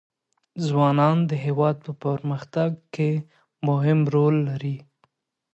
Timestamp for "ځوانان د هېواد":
0.65-1.75